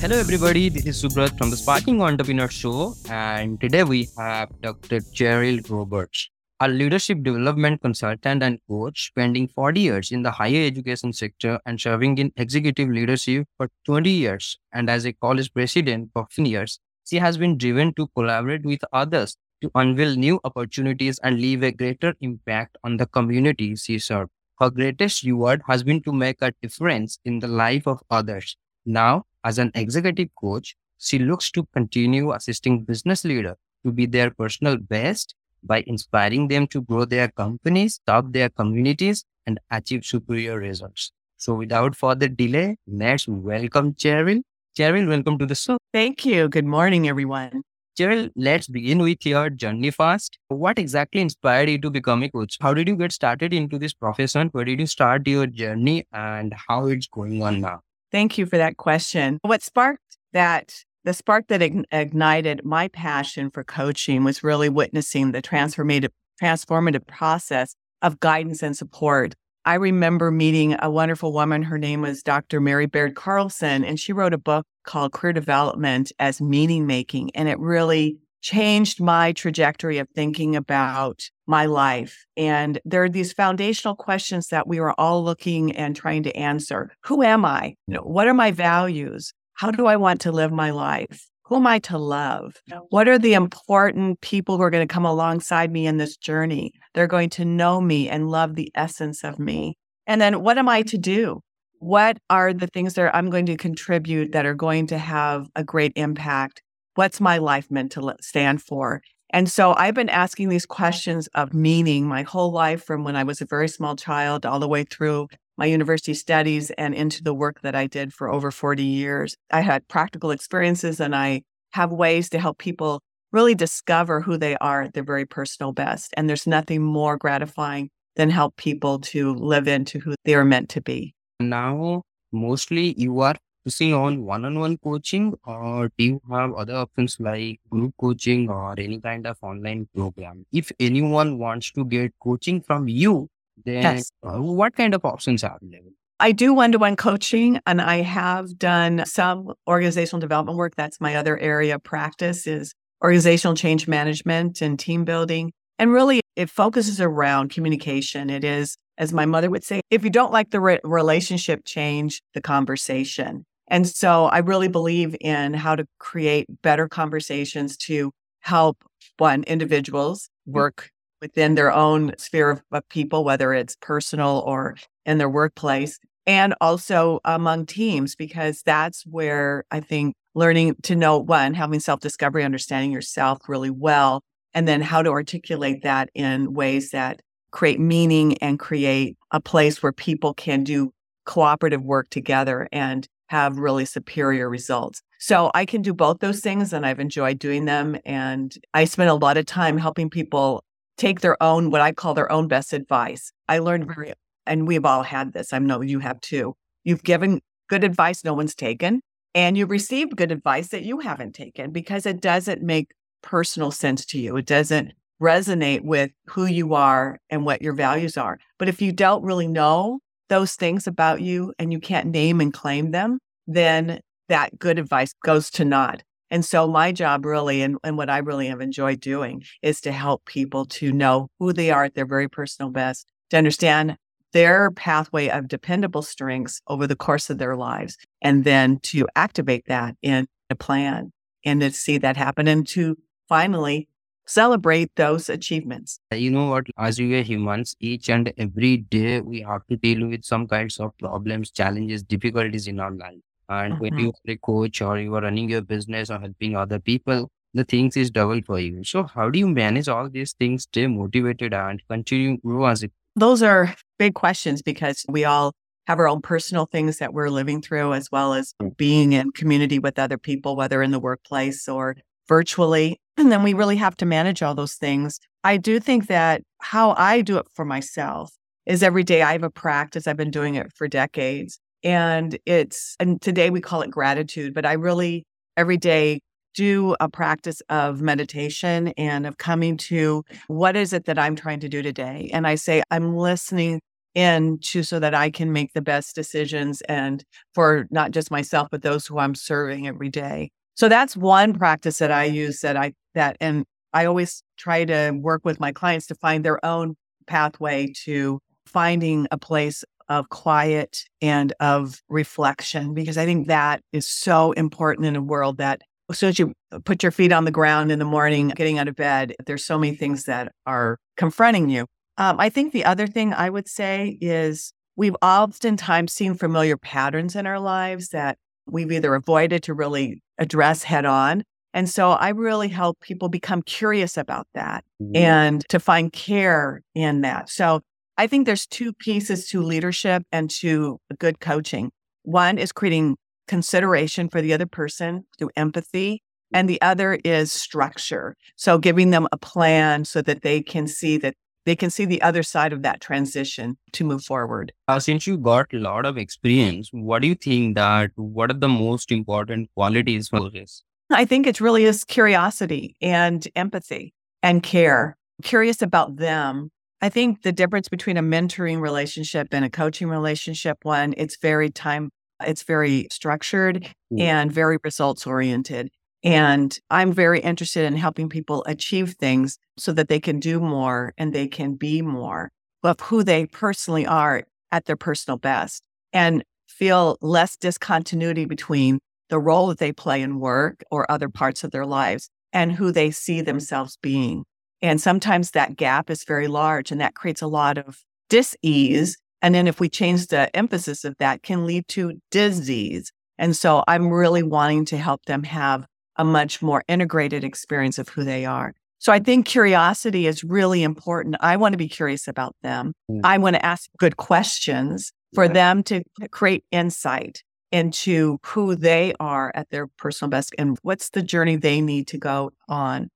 [0.00, 0.70] Hello, everybody.
[0.70, 5.00] This is Subrat from the Sparking Entrepreneur Show, and today we have Dr.
[5.00, 11.12] Cheryl Roberts, a leadership development consultant and coach, spending 40 years in the higher education
[11.12, 16.24] sector and serving in executive leadership for 20 years, and as a college president for
[16.30, 16.80] 15 years.
[17.06, 21.72] She has been driven to collaborate with others to unveil new opportunities and leave a
[21.72, 24.30] greater impact on the community she serves.
[24.58, 28.56] Her greatest reward has been to make a difference in the life of others.
[28.86, 34.30] Now, as an executive coach, she looks to continue assisting business leaders to be their
[34.30, 40.58] personal best by inspiring them to grow their companies, serve their communities, and achieve superior
[40.58, 41.12] results.
[41.36, 44.42] So, without further delay, let's welcome Cheryl.
[44.76, 45.78] Cheryl, welcome to the show.
[45.92, 46.48] Thank you.
[46.48, 47.62] Good morning, everyone.
[47.98, 50.38] Cheryl, let's begin with your journey first.
[50.48, 52.56] What exactly inspired you to become a coach?
[52.60, 54.48] How did you get started into this profession?
[54.48, 57.80] Where did you start your journey and how it's going on now?
[58.12, 59.38] Thank you for that question.
[59.42, 65.40] What sparked that, the spark that ignited my passion for coaching was really witnessing the
[65.42, 66.10] transformative,
[66.42, 69.34] transformative process of guidance and support.
[69.64, 71.62] I remember meeting a wonderful woman.
[71.62, 72.60] Her name was Dr.
[72.60, 77.30] Mary Baird Carlson, and she wrote a book called Career Development as Meaning Making.
[77.34, 82.24] And it really changed my trajectory of thinking about my life.
[82.36, 86.90] And there are these foundational questions that we are all looking and trying to answer.
[87.04, 87.74] Who am I?
[87.86, 89.32] You know, what are my values?
[89.54, 91.26] How do I want to live my life?
[91.44, 92.54] Who am I to love?
[92.90, 96.72] What are the important people who are going to come alongside me in this journey?
[96.94, 99.76] They're going to know me and love the essence of me.
[100.06, 101.40] And then what am I to do?
[101.80, 105.64] What are the things that I'm going to contribute that are going to have a
[105.64, 106.62] great impact
[106.94, 109.00] What's my life meant to stand for?
[109.32, 113.22] And so I've been asking these questions of meaning my whole life from when I
[113.22, 117.34] was a very small child all the way through my university studies and into the
[117.34, 119.36] work that I did for over 40 years.
[119.50, 121.42] I had practical experiences and I
[121.72, 123.00] have ways to help people
[123.32, 126.12] really discover who they are at their very personal best.
[126.16, 130.68] And there's nothing more gratifying than help people to live into who they are meant
[130.70, 131.14] to be.
[131.38, 132.02] Now,
[132.32, 137.94] mostly you are focusing on one-on-one coaching or do you have other options like group
[138.00, 143.28] coaching or any kind of online program if anyone wants to get coaching from you
[143.64, 144.10] then yes.
[144.22, 148.02] Uh, what kind of options are available I do one to one coaching and I
[148.02, 150.76] have done some organizational development work.
[150.76, 155.50] That's my other area of practice is organizational change management and team building.
[155.78, 158.28] And really it focuses around communication.
[158.28, 162.20] It is, as my mother would say, if you don't like the re- relationship, change
[162.34, 163.46] the conversation.
[163.70, 168.82] And so I really believe in how to create better conversations to help
[169.18, 170.54] one individuals mm.
[170.54, 170.90] work
[171.22, 174.76] within their own sphere of, of people, whether it's personal or
[175.06, 181.18] in their workplace, and also among teams, because that's where I think learning to know
[181.18, 184.22] one, having self discovery, understanding yourself really well,
[184.54, 187.20] and then how to articulate that in ways that
[187.50, 190.92] create meaning and create a place where people can do
[191.26, 195.02] cooperative work together and have really superior results.
[195.20, 197.96] So I can do both those things and I've enjoyed doing them.
[198.04, 200.64] And I spend a lot of time helping people
[200.96, 203.32] take their own, what I call their own best advice.
[203.48, 204.00] I learned mm-hmm.
[204.00, 204.14] very,
[204.46, 205.52] and we've all had this.
[205.52, 206.56] I know you have too.
[206.82, 209.00] You've given good advice no one's taken,
[209.32, 212.90] and you've received good advice that you haven't taken because it doesn't make
[213.22, 214.36] personal sense to you.
[214.36, 214.92] It doesn't
[215.22, 218.40] resonate with who you are and what your values are.
[218.58, 220.00] But if you don't really know
[220.30, 224.00] those things about you and you can't name and claim them, then
[224.30, 226.02] that good advice goes to naught.
[226.30, 229.92] And so my job really, and, and what I really have enjoyed doing is to
[229.92, 233.96] help people to know who they are at their very personal best, to understand
[234.32, 239.64] their pathway of dependable strengths over the course of their lives, and then to activate
[239.66, 241.12] that in a plan
[241.44, 242.96] and to see that happen and to
[243.28, 243.88] finally
[244.30, 245.98] celebrate those achievements.
[246.12, 246.66] You know what?
[246.78, 250.78] As we are humans, each and every day we have to deal with some kinds
[250.78, 253.18] of problems, challenges, difficulties in our life.
[253.48, 253.82] And mm-hmm.
[253.82, 257.28] when you are a coach or you are running your business or helping other people,
[257.52, 258.84] the things is double for you.
[258.84, 262.90] So how do you manage all these things, stay motivated and continue grow as a
[263.16, 265.52] those are big questions because we all
[265.88, 269.80] have our own personal things that we're living through, as well as being in community
[269.80, 271.96] with other people, whether in the workplace or
[272.28, 272.99] virtually.
[273.16, 275.20] And then we really have to manage all those things.
[275.44, 278.30] I do think that how I do it for myself
[278.66, 280.06] is every day I have a practice.
[280.06, 281.58] I've been doing it for decades.
[281.82, 285.24] And it's, and today we call it gratitude, but I really
[285.56, 286.20] every day
[286.54, 291.60] do a practice of meditation and of coming to what is it that I'm trying
[291.60, 292.28] to do today.
[292.32, 293.80] And I say, I'm listening
[294.14, 297.24] in to so that I can make the best decisions and
[297.54, 300.50] for not just myself, but those who I'm serving every day.
[300.74, 305.10] So that's one practice that I use that I, that, and I always try to
[305.12, 306.96] work with my clients to find their own
[307.26, 314.08] pathway to finding a place of quiet and of reflection, because I think that is
[314.08, 316.52] so important in a world that as soon as you
[316.84, 319.78] put your feet on the ground in the morning, getting out of bed, there's so
[319.78, 321.86] many things that are confronting you.
[322.18, 327.36] Um, I think the other thing I would say is we've oftentimes seen familiar patterns
[327.36, 331.44] in our lives that we've either avoided to really address head on.
[331.72, 335.16] And so I really help people become curious about that mm-hmm.
[335.16, 337.48] and to find care in that.
[337.48, 337.80] So
[338.18, 341.90] I think there's two pieces to leadership and to good coaching.
[342.22, 343.16] One is creating
[343.48, 346.22] consideration for the other person through empathy.
[346.52, 348.36] And the other is structure.
[348.56, 351.34] So giving them a plan so that they can see that
[351.66, 354.72] they can see the other side of that transition to move forward.
[354.88, 358.58] Uh, since you got a lot of experience, what do you think that what are
[358.58, 360.82] the most important qualities for this?
[361.10, 365.16] I think it really is curiosity and empathy and care.
[365.42, 366.70] Curious about them.
[367.00, 371.70] I think the difference between a mentoring relationship and a coaching relationship, one, it's very
[371.70, 372.10] time,
[372.40, 374.20] it's very structured mm.
[374.20, 375.88] and very results oriented.
[376.22, 381.14] And I'm very interested in helping people achieve things so that they can do more
[381.16, 382.50] and they can be more
[382.82, 385.82] of who they personally are at their personal best
[386.12, 391.64] and feel less discontinuity between the role that they play in work or other parts
[391.64, 394.44] of their lives and who they see themselves being.
[394.82, 397.98] And sometimes that gap is very large and that creates a lot of
[398.28, 399.16] dis-ease.
[399.42, 403.12] And then if we change the emphasis of that can lead to disease.
[403.38, 405.86] And so I'm really wanting to help them have
[406.16, 408.74] a much more integrated experience of who they are.
[408.98, 411.36] So I think curiosity is really important.
[411.40, 412.92] I want to be curious about them.
[413.10, 413.20] Mm.
[413.24, 415.52] I want to ask good questions for yeah.
[415.52, 417.42] them to create insight
[417.72, 422.18] into who they are at their personal best and what's the journey they need to
[422.18, 423.08] go on.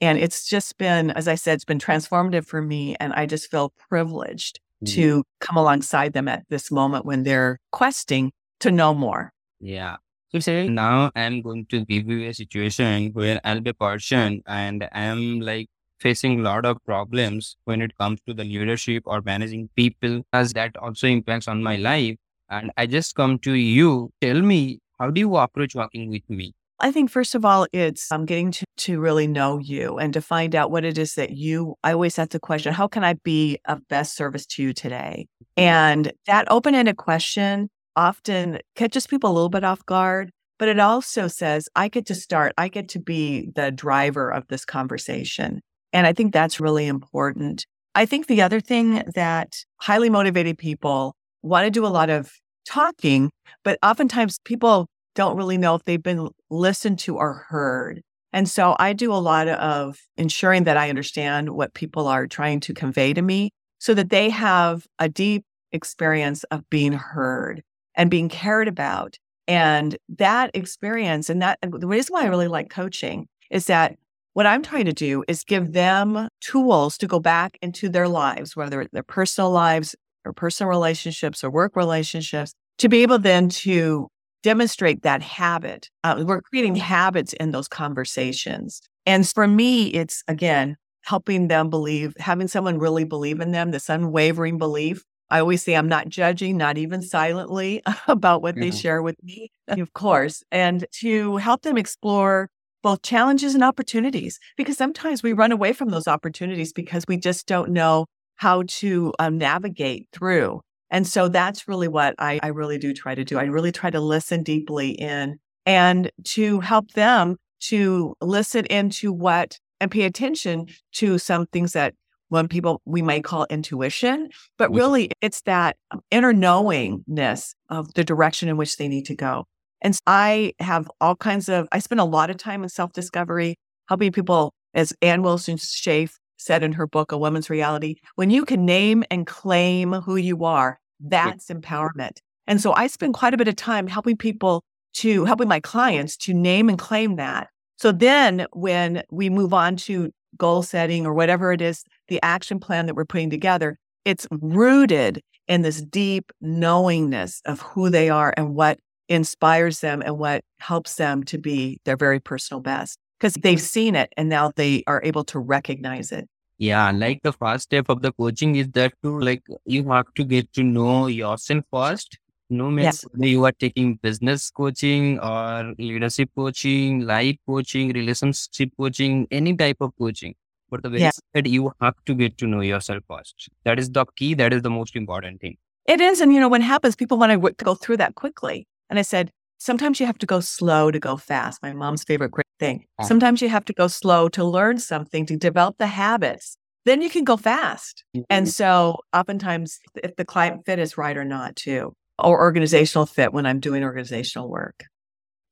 [0.00, 2.96] And it's just been, as I said, it's been transformative for me.
[2.98, 4.88] And I just feel privileged mm.
[4.94, 9.32] to come alongside them at this moment when they're questing to know more.
[9.60, 9.96] Yeah.
[10.32, 14.42] So say now I'm going to give you a situation where I'll be a person
[14.46, 15.68] and I'm like
[16.00, 20.52] facing a lot of problems when it comes to the leadership or managing people as
[20.54, 22.16] that also impacts on my life.
[22.52, 26.52] And I just come to you, tell me, how do you approach working with me?
[26.80, 30.20] I think first of all, it's um, getting to, to really know you and to
[30.20, 33.14] find out what it is that you, I always ask the question, how can I
[33.14, 35.28] be of best service to you today?
[35.56, 41.28] And that open-ended question often catches people a little bit off guard, but it also
[41.28, 45.62] says, I get to start, I get to be the driver of this conversation.
[45.94, 47.64] And I think that's really important.
[47.94, 52.32] I think the other thing that highly motivated people want to do a lot of
[52.64, 53.30] talking,
[53.64, 58.02] but oftentimes people don't really know if they've been listened to or heard.
[58.32, 62.60] And so I do a lot of ensuring that I understand what people are trying
[62.60, 67.62] to convey to me so that they have a deep experience of being heard
[67.94, 69.18] and being cared about.
[69.48, 73.96] And that experience and that the reason why I really like coaching is that
[74.34, 78.56] what I'm trying to do is give them tools to go back into their lives,
[78.56, 84.08] whether their personal lives or personal relationships or work relationships, to be able then to
[84.42, 85.88] demonstrate that habit.
[86.02, 88.80] Uh, we're creating habits in those conversations.
[89.06, 93.88] And for me, it's again, helping them believe, having someone really believe in them, this
[93.88, 99.00] unwavering belief I always say I'm not judging, not even silently, about what they share
[99.00, 102.50] with me, of course, and to help them explore
[102.82, 104.38] both challenges and opportunities.
[104.58, 108.04] Because sometimes we run away from those opportunities because we just don't know
[108.42, 110.60] how to um, navigate through.
[110.90, 113.38] And so that's really what I, I really do try to do.
[113.38, 117.36] I really try to listen deeply in and to help them
[117.68, 121.94] to listen into what and pay attention to some things that
[122.30, 125.76] when people we might call intuition, but really it's that
[126.10, 129.44] inner knowingness of the direction in which they need to go.
[129.82, 133.54] And I have all kinds of, I spend a lot of time in self discovery,
[133.88, 138.44] helping people, as Anne Wilson Schaef said in her book, A Woman's Reality, when you
[138.44, 141.56] can name and claim who you are, that's yeah.
[141.56, 142.18] empowerment.
[142.46, 146.16] And so I spend quite a bit of time helping people to helping my clients
[146.18, 147.48] to name and claim that.
[147.76, 152.58] So then when we move on to goal setting or whatever it is, the action
[152.60, 158.32] plan that we're putting together, it's rooted in this deep knowingness of who they are
[158.36, 163.34] and what inspires them and what helps them to be their very personal best because
[163.34, 166.28] they've seen it and now they are able to recognize it.
[166.62, 170.24] Yeah, like the first step of the coaching is that to like you have to
[170.24, 172.18] get to know yourself first.
[172.50, 179.26] No matter whether you are taking business coaching or leadership coaching, life coaching, relationship coaching,
[179.32, 180.36] any type of coaching.
[180.70, 181.10] But the very Yeah.
[181.34, 183.48] that you have to get to know yourself first.
[183.64, 184.34] That is the key.
[184.34, 185.56] That is the most important thing.
[185.86, 186.20] It is.
[186.20, 188.68] And, you know, when it happens, people want to go through that quickly.
[188.88, 191.62] And I said, sometimes you have to go slow to go fast.
[191.62, 192.84] My mom's favorite great thing.
[193.02, 196.56] Sometimes you have to go slow to learn something, to develop the habits.
[196.84, 198.04] Then you can go fast.
[198.28, 198.46] And mm-hmm.
[198.46, 203.46] so oftentimes, if the client fit is right or not, too, or organizational fit when
[203.46, 204.84] I'm doing organizational work.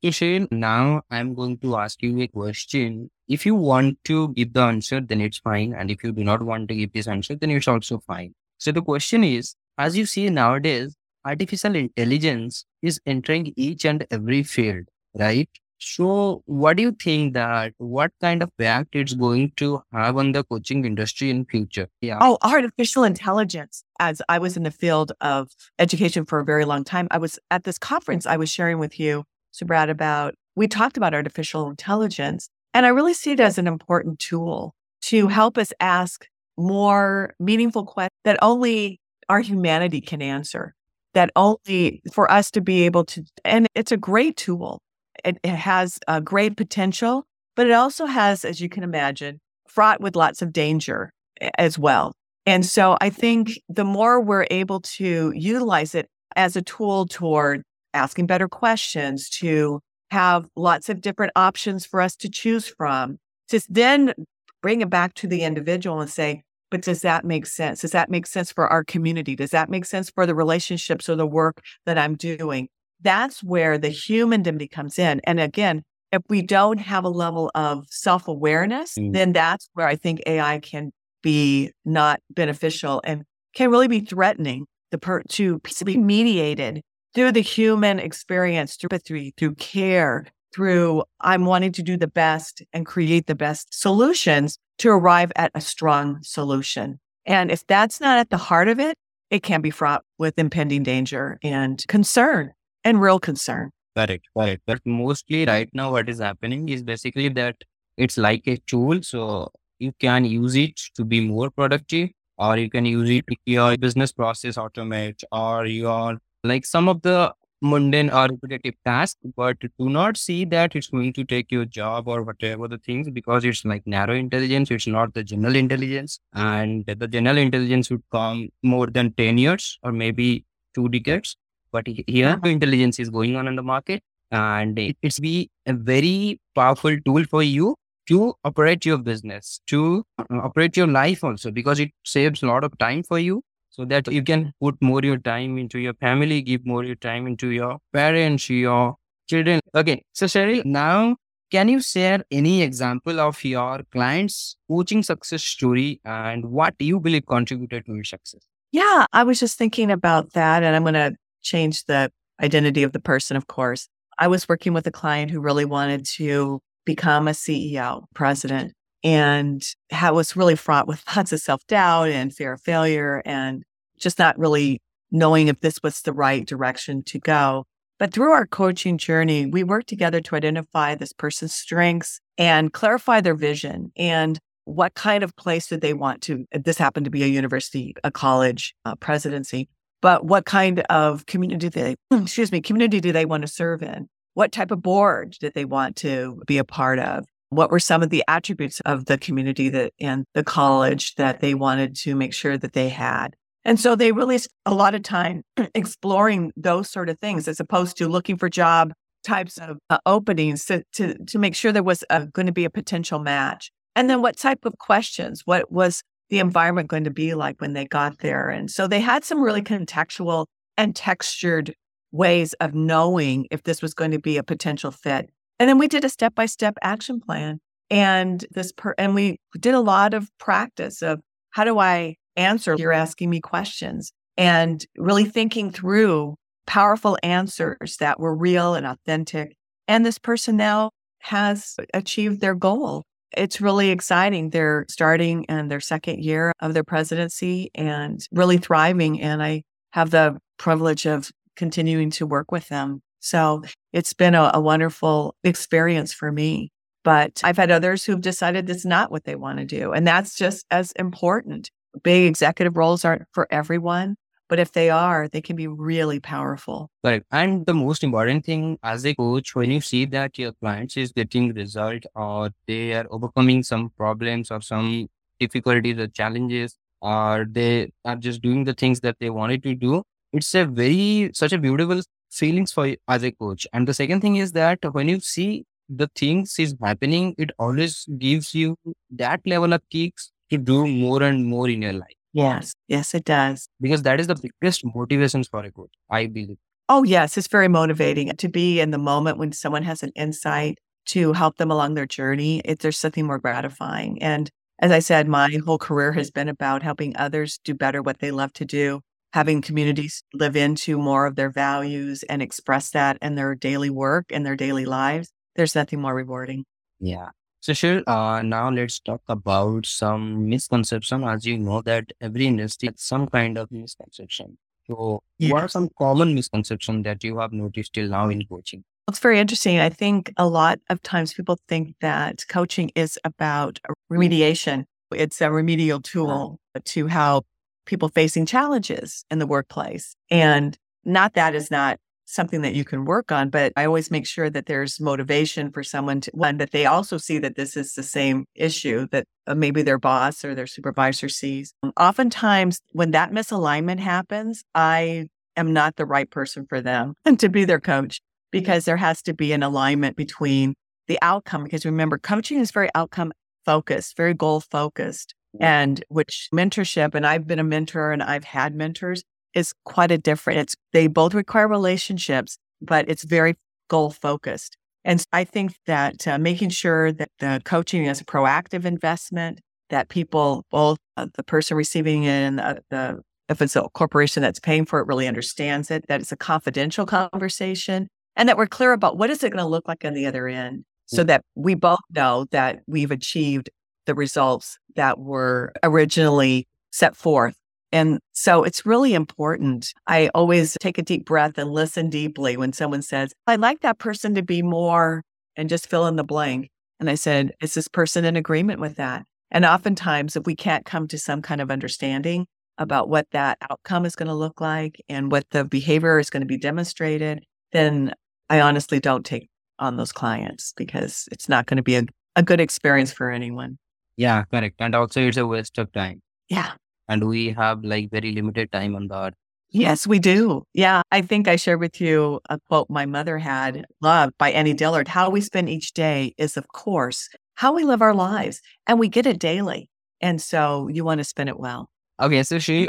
[0.02, 3.10] Shane, now I'm going to ask you a question.
[3.28, 5.72] If you want to give the answer, then it's fine.
[5.74, 8.34] And if you do not want to give this answer, then it's also fine.
[8.58, 14.42] So the question is, as you see nowadays, artificial intelligence is entering each and every
[14.42, 15.48] field, right?
[15.82, 20.32] So what do you think that what kind of impact it's going to have on
[20.32, 21.88] the coaching industry in future?
[22.02, 22.18] Yeah.
[22.20, 23.82] Oh, artificial intelligence.
[23.98, 27.38] As I was in the field of education for a very long time, I was
[27.50, 32.50] at this conference I was sharing with you, Subrat, about we talked about artificial intelligence.
[32.74, 36.26] And I really see it as an important tool to help us ask
[36.58, 40.74] more meaningful questions that only our humanity can answer,
[41.14, 44.80] that only for us to be able to, and it's a great tool.
[45.24, 47.24] It, it has a great potential,
[47.56, 51.10] but it also has, as you can imagine, fraught with lots of danger
[51.58, 52.12] as well.
[52.46, 57.62] And so I think the more we're able to utilize it as a tool toward
[57.92, 63.60] asking better questions, to have lots of different options for us to choose from, to
[63.68, 64.14] then
[64.62, 67.80] bring it back to the individual and say, but does that make sense?
[67.80, 69.36] Does that make sense for our community?
[69.36, 72.68] Does that make sense for the relationships or the work that I'm doing?
[73.02, 75.20] That's where the human dimension comes in.
[75.24, 79.12] And again, if we don't have a level of self awareness, Mm.
[79.12, 80.90] then that's where I think AI can
[81.22, 83.22] be not beneficial and
[83.54, 86.82] can really be threatening the per to be mediated
[87.14, 92.62] through the human experience, through empathy, through care, through I'm wanting to do the best
[92.72, 96.98] and create the best solutions to arrive at a strong solution.
[97.26, 98.96] And if that's not at the heart of it,
[99.30, 102.52] it can be fraught with impending danger and concern
[102.84, 103.70] and real concern.
[103.96, 104.62] Correct, correct.
[104.66, 107.56] But mostly right now, what is happening is basically that
[107.96, 109.02] it's like a tool.
[109.02, 113.36] So you can use it to be more productive, or you can use it to
[113.46, 119.58] your business process automate, or your like some of the mundane or repetitive task, But
[119.60, 123.44] do not see that it's going to take your job or whatever the things because
[123.44, 124.70] it's like narrow intelligence.
[124.70, 129.78] It's not the general intelligence, and the general intelligence would come more than ten years
[129.82, 131.36] or maybe two decades
[131.72, 132.48] but here Uh-huh.
[132.48, 137.42] intelligence is going on in the market and it's be a very powerful tool for
[137.42, 137.74] you
[138.08, 142.64] to operate your business to uh, operate your life also because it saves a lot
[142.64, 146.42] of time for you so that you can put more your time into your family
[146.42, 148.96] give more your time into your parents your
[149.28, 151.16] children okay so cheryl now
[151.50, 157.26] can you share any example of your clients coaching success story and what you believe
[157.26, 160.62] contributed to your success Yeah, I was just thinking about that.
[160.62, 162.10] And I'm going to change the
[162.40, 163.88] identity of the person, of course.
[164.18, 169.62] I was working with a client who really wanted to become a CEO, president, and
[169.92, 173.62] ha- was really fraught with lots of self doubt and fear of failure and
[173.98, 174.80] just not really
[175.10, 177.64] knowing if this was the right direction to go.
[177.98, 183.20] But through our coaching journey, we worked together to identify this person's strengths and clarify
[183.20, 187.22] their vision and what kind of place did they want to this happened to be
[187.22, 189.68] a university a college uh, presidency
[190.00, 193.82] but what kind of community do they excuse me community do they want to serve
[193.82, 197.80] in what type of board did they want to be a part of what were
[197.80, 202.14] some of the attributes of the community that and the college that they wanted to
[202.14, 205.42] make sure that they had and so they really a lot of time
[205.74, 208.92] exploring those sort of things as opposed to looking for job
[209.22, 212.02] types of uh, openings to, to to make sure there was
[212.32, 215.42] going to be a potential match and then what type of questions?
[215.44, 218.48] What was the environment going to be like when they got there?
[218.48, 221.74] And so they had some really contextual and textured
[222.12, 225.30] ways of knowing if this was going to be a potential fit.
[225.60, 227.60] And then we did a step by step action plan.
[227.88, 232.74] And this per- and we did a lot of practice of how do I answer?
[232.76, 236.34] You're asking me questions and really thinking through
[236.66, 239.54] powerful answers that were real and authentic.
[239.86, 240.90] And this person now
[241.20, 243.04] has achieved their goal
[243.36, 244.50] it's really exciting.
[244.50, 249.20] They're starting in their second year of their presidency and really thriving.
[249.20, 249.62] And I
[249.92, 253.02] have the privilege of continuing to work with them.
[253.20, 253.62] So
[253.92, 256.70] it's been a, a wonderful experience for me.
[257.02, 259.92] But I've had others who've decided it's not what they want to do.
[259.92, 261.70] And that's just as important.
[262.02, 264.16] Big executive roles aren't for everyone,
[264.48, 266.90] but if they are, they can be really powerful.
[267.02, 267.24] Correct.
[267.30, 271.12] And the most important thing as a coach, when you see that your clients is
[271.12, 275.08] getting result or they are overcoming some problems or some
[275.38, 280.02] difficulties or challenges, or they are just doing the things that they wanted to do,
[280.32, 283.66] it's a very such a beautiful feelings for you as a coach.
[283.72, 288.06] And the second thing is that when you see the things is happening, it always
[288.18, 288.76] gives you
[289.10, 292.14] that level of kicks to do more and more in your life.
[292.32, 292.72] Yes.
[292.86, 293.68] Yes, it does.
[293.80, 296.58] Because that is the biggest motivations for a coach, I believe.
[296.88, 297.36] Oh, yes.
[297.36, 301.56] It's very motivating to be in the moment when someone has an insight to help
[301.56, 302.62] them along their journey.
[302.64, 304.22] If there's something more gratifying.
[304.22, 308.20] And as I said, my whole career has been about helping others do better what
[308.20, 309.00] they love to do,
[309.32, 314.26] having communities live into more of their values and express that in their daily work
[314.30, 315.30] and their daily lives.
[315.56, 316.64] There's nothing more rewarding.
[316.98, 317.30] Yeah.
[317.60, 318.02] So sure.
[318.06, 321.24] Uh, now let's talk about some misconception.
[321.24, 324.56] As you know that every industry has some kind of misconception.
[324.86, 328.82] So what are some common misconceptions that you have noticed till now in coaching?
[329.08, 329.78] It's very interesting.
[329.78, 333.78] I think a lot of times people think that coaching is about
[334.10, 334.84] remediation.
[335.12, 337.46] It's a remedial tool to help
[337.86, 340.14] people facing challenges in the workplace.
[340.30, 341.98] And not that is not
[342.30, 345.82] something that you can work on, but I always make sure that there's motivation for
[345.82, 349.54] someone to one that they also see that this is the same issue that uh,
[349.54, 351.74] maybe their boss or their supervisor sees.
[351.98, 357.64] Oftentimes when that misalignment happens, I am not the right person for them to be
[357.64, 358.20] their coach
[358.50, 360.74] because there has to be an alignment between
[361.08, 363.32] the outcome because remember coaching is very outcome
[363.64, 368.74] focused, very goal focused and which mentorship and I've been a mentor and I've had
[368.74, 370.60] mentors is quite a different.
[370.60, 373.54] It's they both require relationships, but it's very
[373.88, 374.76] goal focused.
[375.04, 380.08] And I think that uh, making sure that the coaching is a proactive investment, that
[380.08, 384.60] people, both uh, the person receiving it and the, the, if it's a corporation that's
[384.60, 388.92] paying for it, really understands it, that it's a confidential conversation, and that we're clear
[388.92, 391.74] about what is it going to look like on the other end, so that we
[391.74, 393.70] both know that we've achieved
[394.06, 397.56] the results that were originally set forth
[397.92, 399.92] and so it's really important.
[400.06, 403.98] I always take a deep breath and listen deeply when someone says, I'd like that
[403.98, 405.22] person to be more
[405.56, 406.70] and just fill in the blank.
[407.00, 409.24] And I said, Is this person in agreement with that?
[409.50, 412.46] And oftentimes, if we can't come to some kind of understanding
[412.78, 416.42] about what that outcome is going to look like and what the behavior is going
[416.42, 418.14] to be demonstrated, then
[418.48, 422.04] I honestly don't take on those clients because it's not going to be a,
[422.36, 423.78] a good experience for anyone.
[424.16, 424.76] Yeah, correct.
[424.78, 426.22] And also, it's a waste of time.
[426.48, 426.72] Yeah
[427.10, 429.34] and we have like very limited time on that.
[429.72, 430.62] Yes, we do.
[430.74, 431.02] Yeah.
[431.10, 435.08] I think I shared with you a quote my mother had loved by Annie Dillard.
[435.08, 439.08] How we spend each day is, of course, how we live our lives, and we
[439.08, 439.88] get it daily.
[440.20, 441.90] And so you want to spend it well.
[442.20, 442.88] Okay, so she,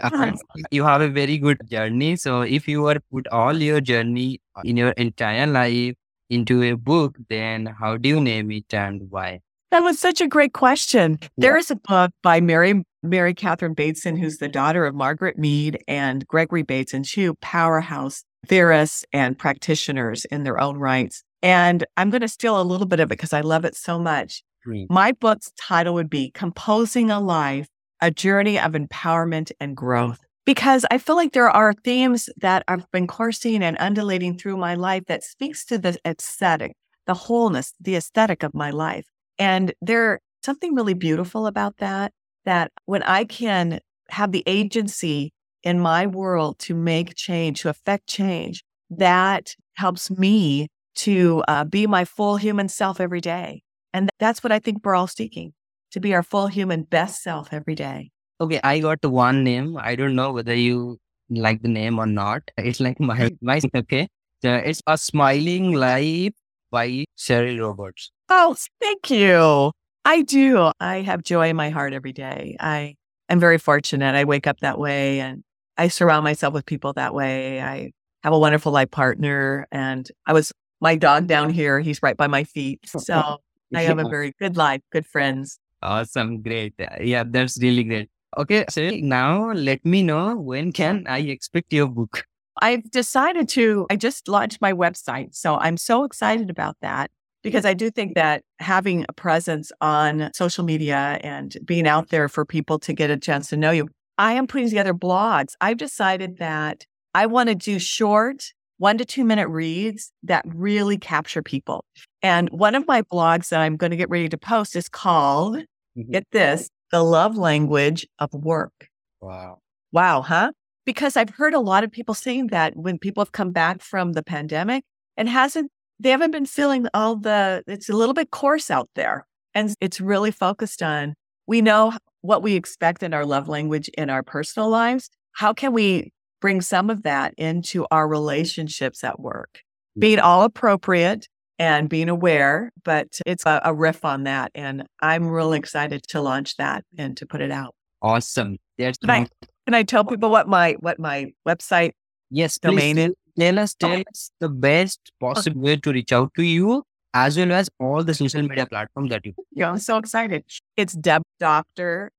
[0.71, 2.15] you have a very good journey.
[2.15, 5.95] So if you were put all your journey in your entire life
[6.29, 9.39] into a book, then how do you name it and why?
[9.71, 11.17] That was such a great question.
[11.21, 11.27] Yeah.
[11.38, 15.84] There is a book by Mary Mary Catherine Bateson, who's the daughter of Margaret Mead
[15.88, 21.23] and Gregory Bateson, two powerhouse theorists and practitioners in their own rights.
[21.41, 23.97] And I'm going to steal a little bit of it because I love it so
[23.97, 24.43] much.
[24.89, 27.67] My book's title would be Composing a Life,
[27.99, 30.19] a Journey of Empowerment and Growth.
[30.45, 34.75] Because I feel like there are themes that I've been coursing and undulating through my
[34.75, 36.73] life that speaks to the aesthetic,
[37.07, 39.05] the wholeness, the aesthetic of my life.
[39.41, 42.13] And there's something really beautiful about that
[42.45, 48.06] that when I can have the agency in my world to make change, to affect
[48.06, 53.63] change, that helps me to uh, be my full human self every day.
[53.95, 55.54] And that's what I think we're all seeking
[55.89, 58.12] to be our full human best self every day.
[58.39, 59.75] Okay, I got the one name.
[59.75, 60.99] I don't know whether you
[61.32, 62.43] like the name or not.
[62.58, 64.08] It's like my, my okay.
[64.43, 66.34] it's A Smiling Life
[66.71, 68.12] by Cheryl Roberts.
[68.29, 69.71] Oh, thank you.
[70.03, 70.71] I do.
[70.79, 72.55] I have joy in my heart every day.
[72.60, 72.95] I
[73.29, 74.15] am very fortunate.
[74.15, 75.43] I wake up that way and
[75.77, 77.62] I surround myself with people that way.
[77.62, 77.91] I
[78.23, 81.79] have a wonderful life partner and I was my dog down here.
[81.79, 82.79] He's right by my feet.
[82.99, 83.38] So
[83.73, 85.60] I have a very good life, good friends.
[85.81, 86.41] Awesome.
[86.41, 86.73] Great.
[86.79, 88.10] Uh, yeah, that's really great.
[88.38, 88.65] Okay.
[88.69, 92.25] So now let me know when can I expect your book?
[92.61, 95.35] I've decided to, I just launched my website.
[95.35, 97.11] So I'm so excited about that
[97.43, 102.27] because I do think that having a presence on social media and being out there
[102.29, 103.87] for people to get a chance to know you,
[104.17, 105.53] I am putting together blogs.
[105.61, 106.85] I've decided that
[107.15, 111.85] I want to do short, one to two minute reads that really capture people.
[112.21, 115.57] And one of my blogs that I'm going to get ready to post is called,
[115.97, 116.11] Mhm.
[116.11, 118.89] get this, The Love Language of Work.
[119.21, 119.59] Wow.
[119.91, 120.51] Wow, huh?
[120.86, 124.13] Because I've heard a lot of people saying that when people have come back from
[124.13, 124.84] the pandemic
[125.15, 129.28] and hasn't, they haven't been feeling all the, it's a little bit coarse out there.
[129.54, 131.13] And it's really focused on,
[131.46, 135.10] we know what we expect in our love language in our personal lives.
[135.34, 139.60] How can we bring some of that into our relationships at work?
[139.98, 140.02] Mm.
[140.02, 141.28] Being all appropriate
[141.60, 144.52] and being aware, but it's a, a riff on that.
[144.56, 147.76] And I'm really excited to launch that and to put it out.
[148.02, 148.58] Awesome.
[148.80, 149.28] That's Can I,
[149.65, 151.91] can I tell people what my what my website
[152.30, 153.13] yes, domain please is?
[153.38, 157.52] tell us, tell us the best possible way to reach out to you, as well
[157.52, 159.34] as all the social media platforms that you.
[159.52, 160.43] Yeah, I'm so excited.
[160.78, 162.12] It's Deb Dr.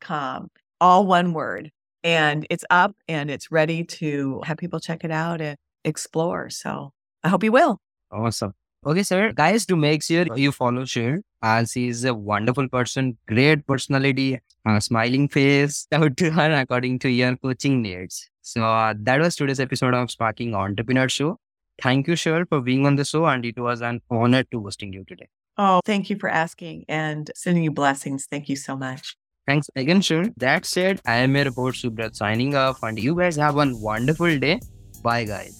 [0.00, 0.48] com,
[0.80, 1.70] all one word.
[2.02, 6.48] And it's up and it's ready to have people check it out and explore.
[6.48, 6.92] So
[7.22, 7.78] I hope you will.
[8.10, 8.54] Awesome.
[8.86, 9.32] Okay, sir.
[9.32, 14.40] Guys, to make sure you follow Shir, as he is a wonderful person, great personality,
[14.64, 18.30] uh, smiling face, out to her according to your coaching needs.
[18.40, 21.38] So uh, that was today's episode of Sparking Entrepreneur Show.
[21.82, 24.94] Thank you, Shir, for being on the show, and it was an honor to hosting
[24.94, 25.28] you today.
[25.58, 28.26] Oh, thank you for asking and sending you blessings.
[28.30, 29.14] Thank you so much.
[29.46, 30.30] Thanks again, Shir.
[30.38, 34.38] That said, I am your report Subrat signing off, and you guys have a wonderful
[34.38, 34.60] day.
[35.02, 35.58] Bye, guys.